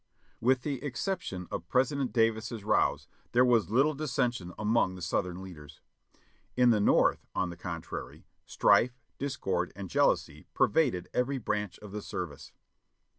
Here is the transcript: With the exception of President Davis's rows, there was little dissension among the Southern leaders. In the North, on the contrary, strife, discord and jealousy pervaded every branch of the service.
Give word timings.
With 0.39 0.63
the 0.63 0.83
exception 0.83 1.47
of 1.51 1.69
President 1.69 2.11
Davis's 2.11 2.63
rows, 2.63 3.07
there 3.33 3.45
was 3.45 3.69
little 3.69 3.93
dissension 3.93 4.51
among 4.57 4.95
the 4.95 5.01
Southern 5.03 5.43
leaders. 5.43 5.79
In 6.57 6.71
the 6.71 6.79
North, 6.79 7.27
on 7.35 7.51
the 7.51 7.55
contrary, 7.55 8.25
strife, 8.43 8.97
discord 9.19 9.71
and 9.75 9.91
jealousy 9.91 10.47
pervaded 10.55 11.07
every 11.13 11.37
branch 11.37 11.77
of 11.83 11.91
the 11.91 12.01
service. 12.01 12.51